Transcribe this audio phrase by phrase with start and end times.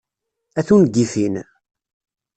[0.59, 1.33] A tungifin!